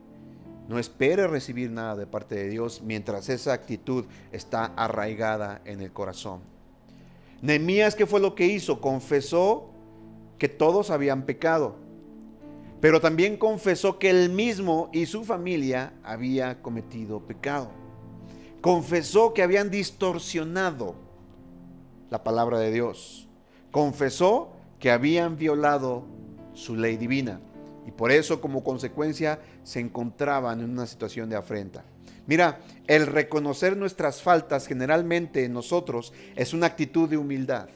[0.68, 5.94] No espere recibir nada de parte de Dios mientras esa actitud está arraigada en el
[5.94, 6.42] corazón.
[7.42, 8.82] Nehemías, ¿qué fue lo que hizo?
[8.82, 9.70] Confesó
[10.38, 11.76] que todos habían pecado,
[12.82, 17.72] pero también confesó que él mismo y su familia había cometido pecado.
[18.62, 20.96] Confesó que habían distorsionado
[22.10, 23.28] la palabra de Dios.
[23.72, 24.50] Confesó
[24.80, 26.04] que habían violado
[26.54, 27.40] su ley divina
[27.86, 31.84] y por eso como consecuencia se encontraban en una situación de afrenta.
[32.26, 37.68] Mira, el reconocer nuestras faltas generalmente en nosotros es una actitud de humildad.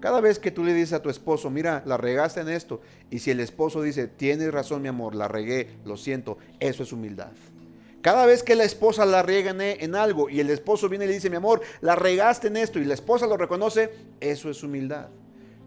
[0.00, 3.18] Cada vez que tú le dices a tu esposo, mira, la regaste en esto, y
[3.18, 7.32] si el esposo dice, tienes razón mi amor, la regué, lo siento, eso es humildad.
[8.00, 11.14] Cada vez que la esposa la riega en algo y el esposo viene y le
[11.14, 15.08] dice, mi amor, la regaste en esto y la esposa lo reconoce, eso es humildad.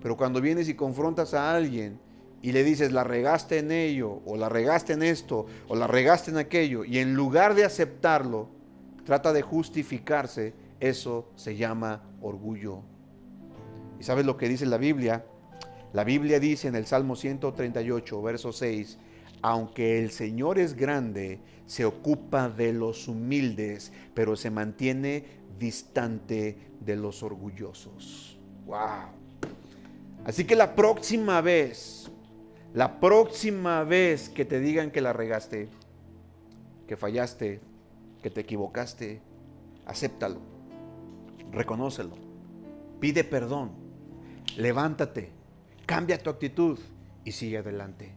[0.02, 2.00] Pero cuando vienes y confrontas a alguien
[2.46, 6.30] y le dices, la regaste en ello, o la regaste en esto, o la regaste
[6.30, 8.50] en aquello, y en lugar de aceptarlo,
[9.04, 12.84] trata de justificarse, eso se llama orgullo.
[14.00, 15.26] ¿Y sabes lo que dice la Biblia?
[15.92, 19.00] La Biblia dice en el Salmo 138, verso 6,
[19.42, 25.26] aunque el Señor es grande, se ocupa de los humildes, pero se mantiene
[25.58, 28.38] distante de los orgullosos.
[28.68, 28.78] ¡Wow!
[30.26, 32.12] Así que la próxima vez
[32.76, 35.70] la próxima vez que te digan que la regaste,
[36.90, 37.62] que fallaste,
[38.22, 39.22] que te equivocaste,
[39.86, 40.42] acéptalo,
[41.54, 42.18] reconócelo,
[43.00, 43.72] pide perdón,
[44.58, 45.32] levántate,
[45.86, 46.78] cambia tu actitud
[47.24, 48.12] y sigue adelante.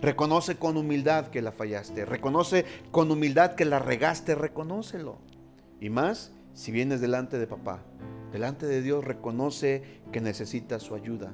[0.00, 5.18] Reconoce con humildad que la fallaste, reconoce con humildad que la regaste, reconócelo.
[5.80, 7.82] Y más si vienes delante de papá,
[8.30, 11.32] delante de Dios, reconoce que necesitas su ayuda.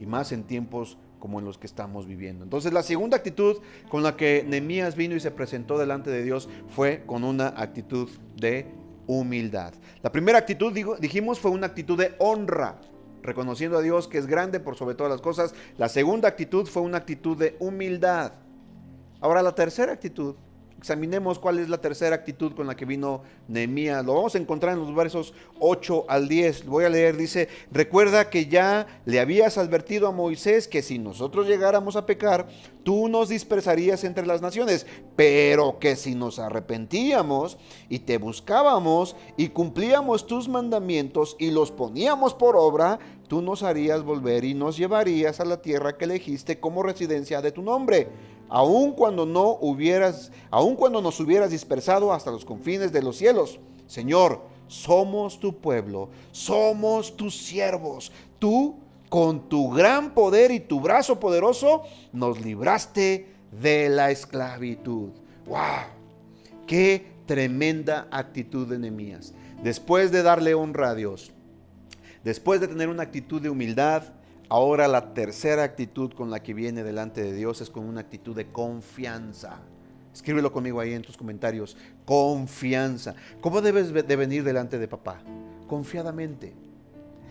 [0.00, 2.44] Y más en tiempos como en los que estamos viviendo.
[2.44, 3.56] Entonces la segunda actitud
[3.88, 8.10] con la que Nehemías vino y se presentó delante de Dios fue con una actitud
[8.36, 8.66] de
[9.06, 9.72] humildad.
[10.02, 12.78] La primera actitud, dijimos, fue una actitud de honra,
[13.22, 15.54] reconociendo a Dios que es grande por sobre todas las cosas.
[15.78, 18.34] La segunda actitud fue una actitud de humildad.
[19.18, 20.34] Ahora la tercera actitud
[20.84, 24.04] Examinemos cuál es la tercera actitud con la que vino Nehemías.
[24.04, 26.66] Lo vamos a encontrar en los versos 8 al 10.
[26.66, 31.46] Voy a leer, dice, recuerda que ya le habías advertido a Moisés que si nosotros
[31.46, 32.48] llegáramos a pecar,
[32.82, 37.56] tú nos dispersarías entre las naciones, pero que si nos arrepentíamos
[37.88, 44.02] y te buscábamos y cumplíamos tus mandamientos y los poníamos por obra, tú nos harías
[44.02, 48.92] volver y nos llevarías a la tierra que elegiste como residencia de tu nombre aun
[48.92, 53.58] cuando no hubieras, aun cuando nos hubieras dispersado hasta los confines de los cielos.
[53.86, 58.12] Señor, somos tu pueblo, somos tus siervos.
[58.38, 58.76] Tú,
[59.08, 63.28] con tu gran poder y tu brazo poderoso, nos libraste
[63.60, 65.10] de la esclavitud.
[65.46, 65.58] ¡Wow!
[66.66, 69.34] ¡Qué tremenda actitud de Nehemías!
[69.62, 71.32] Después de darle honra a Dios,
[72.24, 74.02] después de tener una actitud de humildad,
[74.48, 78.36] Ahora la tercera actitud con la que viene delante de Dios es con una actitud
[78.36, 79.60] de confianza.
[80.12, 81.76] Escríbelo conmigo ahí en tus comentarios.
[82.04, 83.14] Confianza.
[83.40, 85.20] ¿Cómo debes de venir delante de papá?
[85.66, 86.52] Confiadamente.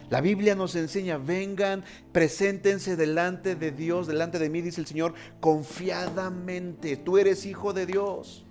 [0.09, 5.13] La Biblia nos enseña, vengan, preséntense delante de Dios, delante de mí, dice el Señor,
[5.39, 6.97] confiadamente.
[6.97, 8.45] Tú eres hijo de Dios.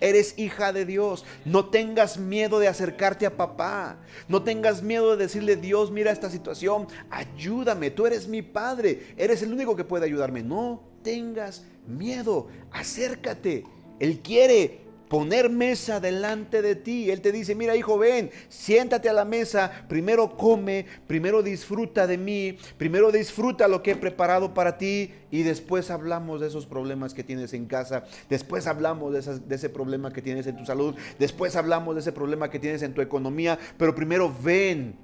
[0.00, 1.24] Eres hija de Dios.
[1.44, 3.98] No tengas miedo de acercarte a papá.
[4.28, 6.88] No tengas miedo de decirle, Dios, mira esta situación.
[7.10, 7.90] Ayúdame.
[7.90, 9.14] Tú eres mi padre.
[9.16, 10.42] Eres el único que puede ayudarme.
[10.42, 12.48] No tengas miedo.
[12.72, 13.64] Acércate.
[13.98, 17.10] Él quiere poner mesa delante de ti.
[17.10, 22.16] Él te dice, mira hijo, ven, siéntate a la mesa, primero come, primero disfruta de
[22.16, 27.12] mí, primero disfruta lo que he preparado para ti y después hablamos de esos problemas
[27.12, 31.56] que tienes en casa, después hablamos de, ese problema que tienes en tu salud, después
[31.56, 34.94] hablamos de ese problema que tienes en tu economía, pero primero ven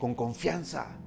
[0.00, 0.98] con confianza.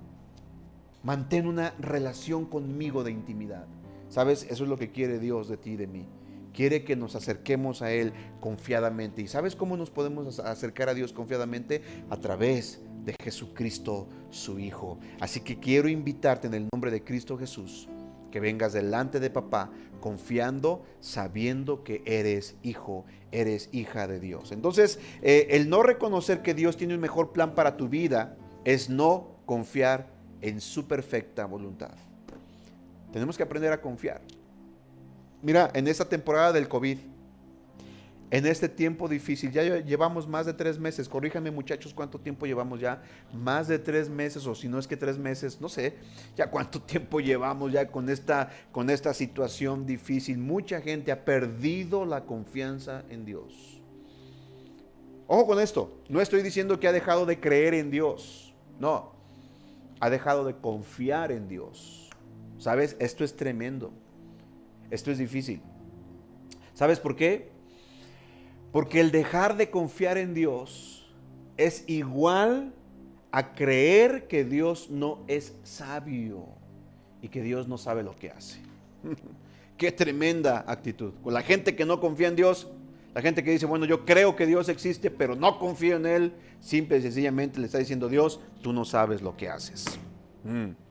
[1.03, 3.67] Mantén una relación conmigo de intimidad.
[4.07, 4.43] ¿Sabes?
[4.49, 6.07] Eso es lo que quiere Dios de ti y de mí
[6.55, 9.21] quiere que nos acerquemos a Él confiadamente.
[9.21, 11.81] ¿Y sabes cómo nos podemos acercar a Dios confiadamente?
[12.09, 14.97] A través de Jesucristo, su Hijo.
[15.19, 17.87] Así que quiero invitarte en el nombre de Cristo Jesús,
[18.31, 24.51] que vengas delante de papá confiando, sabiendo que eres hijo, eres hija de Dios.
[24.51, 28.89] Entonces, eh, el no reconocer que Dios tiene un mejor plan para tu vida es
[28.89, 30.09] no confiar
[30.41, 31.95] en su perfecta voluntad.
[33.11, 34.21] Tenemos que aprender a confiar.
[35.45, 36.97] Mira, en esta temporada del COVID,
[38.31, 42.79] en este tiempo difícil, ya llevamos más de tres meses, corríjanme muchachos cuánto tiempo llevamos
[42.79, 45.97] ya, más de tres meses o si no es que tres meses, no sé,
[46.35, 50.39] ya cuánto tiempo llevamos ya con esta, con esta situación difícil.
[50.39, 53.79] Mucha gente ha perdido la confianza en Dios.
[55.27, 59.11] Ojo con esto, no estoy diciendo que ha dejado de creer en Dios, no,
[59.99, 62.09] ha dejado de confiar en Dios.
[62.57, 62.95] ¿Sabes?
[62.99, 63.93] Esto es tremendo.
[64.89, 65.61] Esto es difícil.
[66.73, 67.49] ¿Sabes por qué?
[68.71, 71.07] Porque el dejar de confiar en Dios
[71.57, 72.73] es igual
[73.31, 76.47] a creer que Dios no es sabio
[77.21, 78.59] y que Dios no sabe lo que hace.
[79.77, 81.13] Qué tremenda actitud.
[81.21, 82.67] Con la gente que no confía en Dios,
[83.13, 86.33] la gente que dice, bueno, yo creo que Dios existe, pero no confío en Él,
[86.59, 89.85] simple y sencillamente le está diciendo Dios, tú no sabes lo que haces.
[90.43, 90.84] Mm.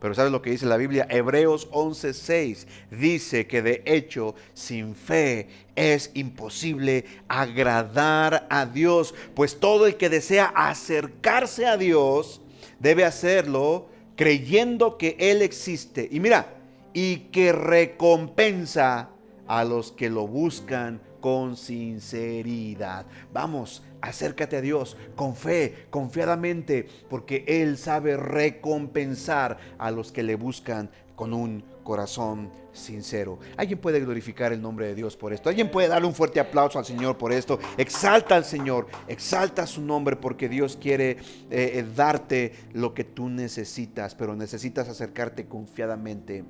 [0.00, 1.06] Pero ¿sabes lo que dice la Biblia?
[1.10, 9.86] Hebreos 11:6 dice que de hecho sin fe es imposible agradar a Dios, pues todo
[9.86, 12.42] el que desea acercarse a Dios
[12.78, 16.08] debe hacerlo creyendo que Él existe.
[16.10, 16.54] Y mira,
[16.92, 19.10] y que recompensa
[19.46, 23.04] a los que lo buscan con sinceridad.
[23.32, 30.36] Vamos, acércate a Dios con fe, confiadamente, porque Él sabe recompensar a los que le
[30.36, 33.40] buscan con un corazón sincero.
[33.56, 35.48] Alguien puede glorificar el nombre de Dios por esto.
[35.48, 37.58] Alguien puede darle un fuerte aplauso al Señor por esto.
[37.76, 41.16] Exalta al Señor, exalta su nombre porque Dios quiere eh,
[41.50, 46.44] eh, darte lo que tú necesitas, pero necesitas acercarte confiadamente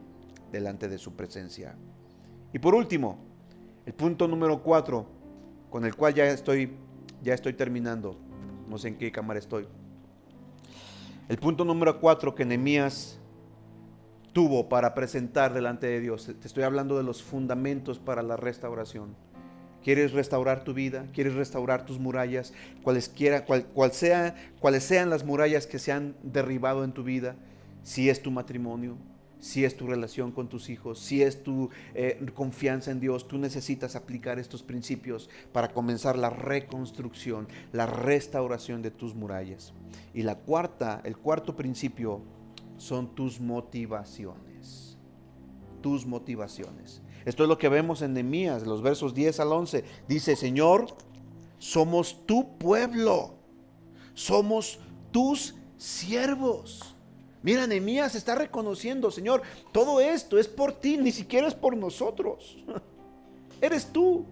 [0.53, 1.75] delante de su presencia.
[2.53, 3.36] Y por último,
[3.87, 5.07] el punto número cuatro,
[5.71, 6.73] con el cual ya estoy,
[7.23, 8.19] ya estoy terminando.
[8.69, 9.67] No sé en qué cámara estoy.
[11.29, 13.19] El punto número cuatro que Nehemías
[14.33, 16.27] tuvo para presentar delante de Dios.
[16.27, 19.15] Te estoy hablando de los fundamentos para la restauración.
[19.85, 21.07] ¿Quieres restaurar tu vida?
[21.13, 22.53] ¿Quieres restaurar tus murallas?
[22.83, 27.37] Cualesquiera, cual, cual sea, cuales sean las murallas que se han derribado en tu vida.
[27.85, 28.97] Si es tu matrimonio,
[29.41, 33.39] si es tu relación con tus hijos, si es tu eh, confianza en Dios, tú
[33.39, 39.73] necesitas aplicar estos principios para comenzar la reconstrucción, la restauración de tus murallas.
[40.15, 42.23] Y la cuarta, el cuarto principio
[42.77, 44.97] son tus motivaciones.
[45.83, 47.03] Tus motivaciones.
[47.25, 49.85] Esto es lo que vemos en Nehemías, los versos 10 al 11.
[50.09, 50.87] Dice, Señor,
[51.59, 53.35] somos tu pueblo,
[54.15, 54.79] somos
[55.11, 56.96] tus siervos
[57.47, 62.57] Mira, Nehemías está reconociendo, Señor, todo esto es por ti, ni siquiera es por nosotros.
[63.61, 64.25] Eres tú.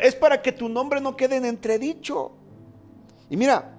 [0.00, 2.32] Es para que tu nombre no quede en entredicho.
[3.28, 3.76] Y mira,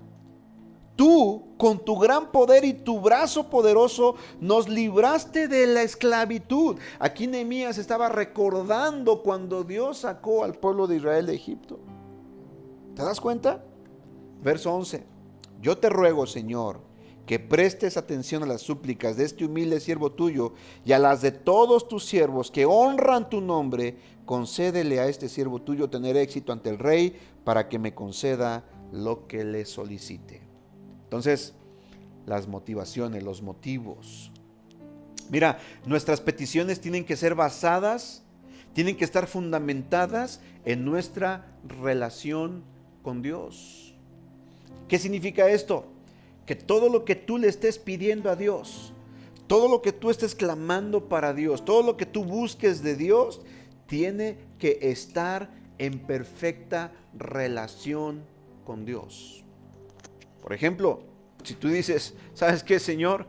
[0.95, 6.77] tú con tu gran poder y tu brazo poderoso nos libraste de la esclavitud.
[6.99, 11.79] Aquí Nehemías estaba recordando cuando Dios sacó al pueblo de Israel de Egipto.
[12.95, 13.65] ¿Te das cuenta?
[14.43, 15.03] Verso 11.
[15.61, 16.88] Yo te ruego, Señor,
[17.29, 21.31] que prestes atención a las súplicas de este humilde siervo tuyo y a las de
[21.31, 26.71] todos tus siervos que honran tu nombre, concédele a este siervo tuyo tener éxito ante
[26.71, 30.41] el rey para que me conceda lo que le solicite.
[31.03, 31.53] Entonces,
[32.25, 34.32] las motivaciones, los motivos.
[35.30, 38.23] Mira, nuestras peticiones tienen que ser basadas,
[38.73, 42.63] tienen que estar fundamentadas en nuestra relación
[43.03, 43.93] con Dios.
[44.88, 45.99] ¿Qué significa esto?
[46.45, 48.93] Que todo lo que tú le estés pidiendo a Dios,
[49.47, 53.41] todo lo que tú estés clamando para Dios, todo lo que tú busques de Dios,
[53.87, 58.23] tiene que estar en perfecta relación
[58.63, 59.43] con Dios.
[60.41, 61.01] Por ejemplo,
[61.43, 63.27] si tú dices, ¿sabes qué, Señor?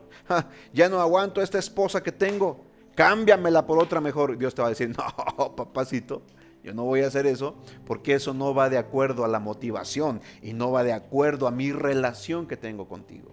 [0.73, 2.63] ya no aguanto esta esposa que tengo,
[2.95, 4.37] cámbiamela por otra mejor.
[4.37, 6.21] Dios te va a decir, no, papacito,
[6.63, 7.55] yo no voy a hacer eso
[7.85, 11.51] porque eso no va de acuerdo a la motivación y no va de acuerdo a
[11.51, 13.31] mi relación que tengo contigo.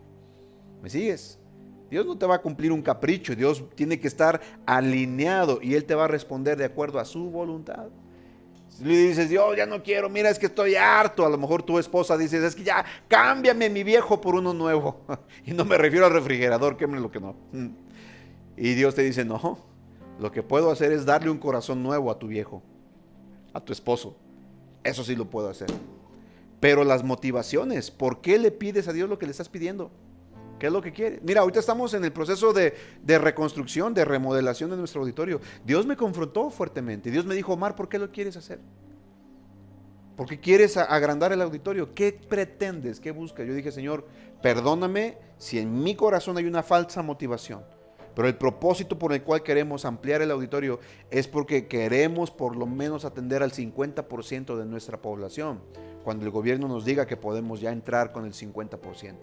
[0.82, 1.38] ¿Me sigues?
[1.90, 5.84] Dios no te va a cumplir un capricho, Dios tiene que estar alineado y Él
[5.84, 7.88] te va a responder de acuerdo a su voluntad.
[8.68, 11.24] Si le dices, Dios, ya no quiero, mira, es que estoy harto.
[11.24, 15.00] A lo mejor tu esposa dice, es que ya, cámbiame mi viejo por uno nuevo.
[15.44, 17.34] y no me refiero al refrigerador, que lo que no.
[18.56, 19.58] Y Dios te dice, no,
[20.20, 22.62] lo que puedo hacer es darle un corazón nuevo a tu viejo,
[23.52, 24.16] a tu esposo.
[24.84, 25.68] Eso sí lo puedo hacer.
[26.60, 29.90] Pero las motivaciones, ¿por qué le pides a Dios lo que le estás pidiendo?
[30.58, 31.20] ¿Qué es lo que quiere?
[31.22, 32.74] Mira, ahorita estamos en el proceso de,
[33.06, 35.40] reconstrucción, de remodelación de nuestro auditorio.
[35.64, 37.10] Dios me confrontó fuertemente.
[37.10, 38.58] Dios me dijo, Omar, ¿por qué lo quieres hacer?
[40.16, 41.94] ¿Por qué quieres agrandar el auditorio?
[41.94, 42.98] ¿Qué pretendes?
[42.98, 43.46] ¿Qué buscas?
[43.46, 44.04] Yo dije, Señor,
[44.42, 47.62] perdóname si en mi corazón hay una falsa motivación.
[48.18, 52.66] Pero el propósito por el cual queremos ampliar el auditorio es porque queremos por lo
[52.66, 55.60] menos atender al 50% de nuestra población,
[56.02, 59.14] cuando el gobierno nos diga que podemos ya entrar con el 50%.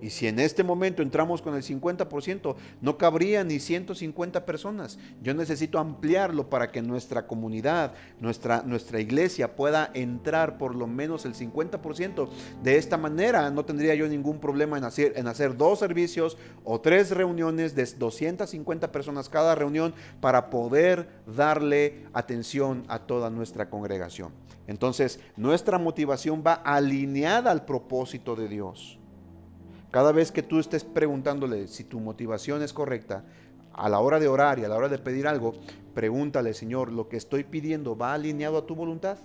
[0.00, 4.98] Y si en este momento entramos con el 50%, no cabría ni 150 personas.
[5.22, 11.24] Yo necesito ampliarlo para que nuestra comunidad, nuestra, nuestra iglesia pueda entrar por lo menos
[11.24, 12.28] el 50%.
[12.62, 16.80] De esta manera no tendría yo ningún problema en hacer, en hacer dos servicios o
[16.80, 24.32] tres reuniones de 250 personas cada reunión para poder darle atención a toda nuestra congregación.
[24.66, 28.98] Entonces, nuestra motivación va alineada al propósito de Dios.
[29.96, 33.24] Cada vez que tú estés preguntándole si tu motivación es correcta,
[33.72, 35.54] a la hora de orar y a la hora de pedir algo,
[35.94, 39.16] pregúntale, Señor, ¿lo que estoy pidiendo va alineado a tu voluntad?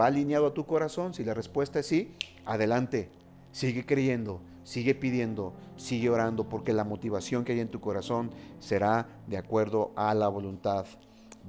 [0.00, 1.12] ¿Va alineado a tu corazón?
[1.12, 2.14] Si la respuesta es sí,
[2.46, 3.10] adelante.
[3.52, 9.06] Sigue creyendo, sigue pidiendo, sigue orando, porque la motivación que hay en tu corazón será
[9.26, 10.86] de acuerdo a la voluntad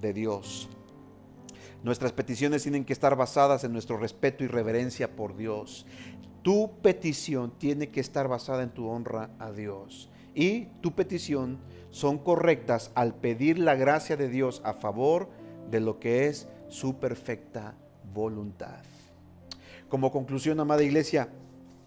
[0.02, 0.68] de Dios.
[1.82, 5.86] Nuestras peticiones tienen que estar basadas en nuestro respeto y reverencia por Dios.
[6.46, 10.12] Tu petición tiene que estar basada en tu honra a Dios.
[10.36, 11.58] Y tu petición
[11.90, 15.28] son correctas al pedir la gracia de Dios a favor
[15.72, 17.74] de lo que es su perfecta
[18.14, 18.84] voluntad.
[19.90, 21.30] Como conclusión, amada iglesia,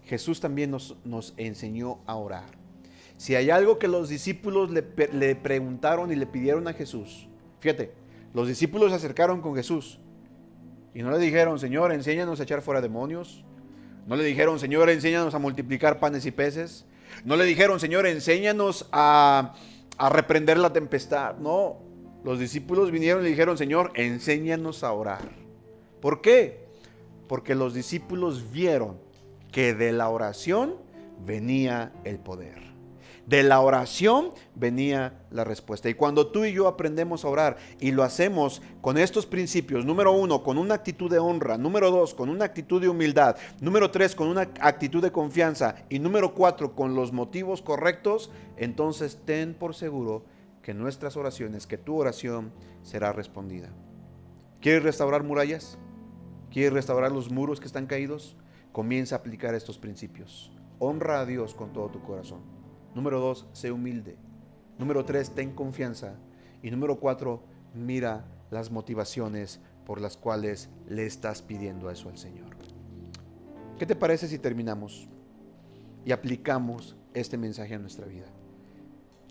[0.03, 2.49] Jesús también nos, nos enseñó a orar.
[3.15, 4.83] Si hay algo que los discípulos le,
[5.13, 7.29] le preguntaron y le pidieron a Jesús,
[7.61, 7.93] fíjate,
[8.33, 10.01] los discípulos se acercaron con Jesús
[10.93, 13.45] y no le dijeron, Señor, enséñanos a echar fuera demonios,
[14.09, 16.83] no le dijeron, Señor, enséñanos a multiplicar panes y peces.
[17.25, 19.53] No le dijeron, Señor, enséñanos a,
[19.99, 21.35] a reprender la tempestad.
[21.37, 21.77] No,
[22.23, 25.29] los discípulos vinieron y le dijeron, Señor, enséñanos a orar.
[26.01, 26.65] ¿Por qué?
[27.27, 28.97] Porque los discípulos vieron
[29.51, 30.77] que de la oración
[31.23, 32.68] venía el poder.
[33.29, 35.87] De la oración venía la respuesta.
[35.87, 40.11] Y cuando tú y yo aprendemos a orar y lo hacemos con estos principios, número
[40.11, 44.15] uno, con una actitud de honra, número dos, con una actitud de humildad, número tres,
[44.15, 49.75] con una actitud de confianza y número cuatro, con los motivos correctos, entonces ten por
[49.75, 50.25] seguro
[50.63, 52.51] que nuestras oraciones, que tu oración
[52.81, 53.69] será respondida.
[54.59, 55.77] ¿Quieres restaurar murallas?
[56.49, 58.35] ¿Quieres restaurar los muros que están caídos?
[58.71, 60.51] Comienza a aplicar estos principios.
[60.79, 62.58] Honra a Dios con todo tu corazón.
[62.95, 64.17] Número dos, sé humilde.
[64.77, 66.15] Número tres, ten confianza.
[66.61, 72.55] Y número cuatro, mira las motivaciones por las cuales le estás pidiendo eso al Señor.
[73.77, 75.07] ¿Qué te parece si terminamos
[76.05, 78.27] y aplicamos este mensaje a nuestra vida?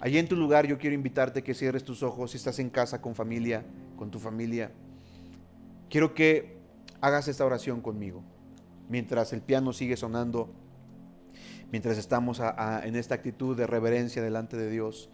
[0.01, 3.03] Allí en tu lugar yo quiero invitarte que cierres tus ojos si estás en casa
[3.03, 3.65] con familia,
[3.97, 4.71] con tu familia.
[5.91, 6.59] Quiero que
[7.01, 8.23] hagas esta oración conmigo.
[8.89, 10.51] Mientras el piano sigue sonando,
[11.71, 12.41] mientras estamos
[12.83, 15.11] en esta actitud de reverencia delante de Dios,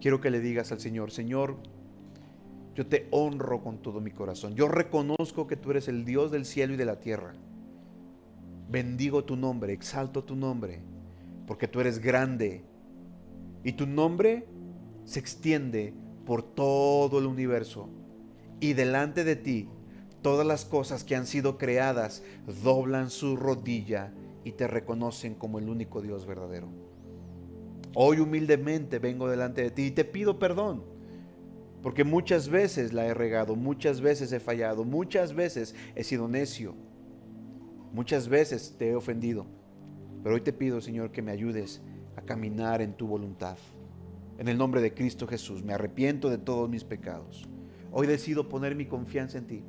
[0.00, 1.56] quiero que le digas al Señor, Señor,
[2.74, 4.54] yo te honro con todo mi corazón.
[4.54, 7.32] Yo reconozco que tú eres el Dios del cielo y de la tierra.
[8.68, 10.82] Bendigo tu nombre, exalto tu nombre,
[11.46, 12.64] porque tú eres grande
[13.64, 14.46] y tu nombre
[15.04, 15.94] se extiende
[16.26, 17.88] por todo el universo.
[18.60, 19.68] Y delante de ti,
[20.20, 22.22] todas las cosas que han sido creadas
[22.62, 24.12] doblan su rodilla
[24.46, 26.68] y te reconocen como el único Dios verdadero.
[27.96, 30.84] Hoy humildemente vengo delante de ti y te pido perdón,
[31.82, 36.76] porque muchas veces la he regado, muchas veces he fallado, muchas veces he sido necio,
[37.92, 39.46] muchas veces te he ofendido,
[40.22, 41.82] pero hoy te pido, Señor, que me ayudes
[42.14, 43.58] a caminar en tu voluntad.
[44.38, 47.48] En el nombre de Cristo Jesús, me arrepiento de todos mis pecados.
[47.90, 49.64] Hoy decido poner mi confianza en ti.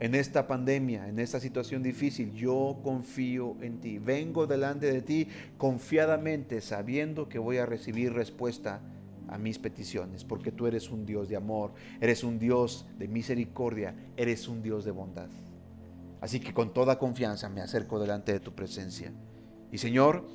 [0.00, 3.98] En esta pandemia, en esta situación difícil, yo confío en ti.
[3.98, 8.80] Vengo delante de ti confiadamente, sabiendo que voy a recibir respuesta
[9.28, 13.94] a mis peticiones, porque tú eres un Dios de amor, eres un Dios de misericordia,
[14.16, 15.28] eres un Dios de bondad.
[16.20, 19.12] Así que con toda confianza me acerco delante de tu presencia.
[19.70, 20.26] Y Señor,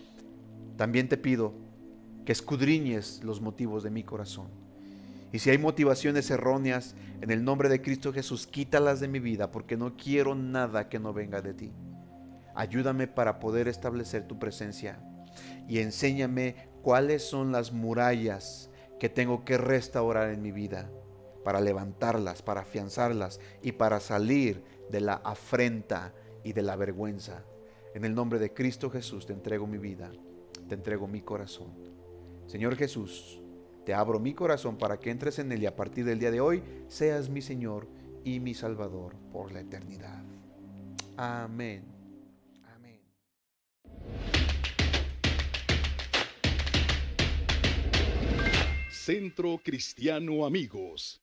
[0.78, 1.54] también te pido
[2.26, 4.63] que escudriñes los motivos de mi corazón.
[5.34, 9.52] Y si hay motivaciones erróneas, en el nombre de Cristo Jesús, quítalas de mi vida,
[9.52, 11.72] porque no quiero nada que no venga de ti.
[12.54, 15.00] Ayúdame para poder establecer tu presencia
[15.68, 18.70] y enséñame cuáles son las murallas
[19.00, 20.92] que tengo que restaurar en mi vida
[21.44, 26.14] para levantarlas, para afianzarlas y para salir de la afrenta
[26.44, 27.44] y de la vergüenza.
[27.96, 30.12] En el nombre de Cristo Jesús te entrego mi vida,
[30.70, 31.74] te entrego mi corazón.
[32.46, 33.43] Señor Jesús,
[33.86, 36.42] te abro mi corazón para que entres en él y a partir del día de
[36.42, 37.88] hoy seas mi Señor
[38.24, 40.24] y mi Salvador por la eternidad.
[41.18, 41.84] Amén.
[42.76, 43.02] Amén.
[48.90, 51.23] Centro Cristiano Amigos.